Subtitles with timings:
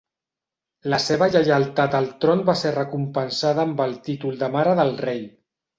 [0.93, 5.27] La seva lleialtat al tron va ser recompensada amb el títol de mare del rei.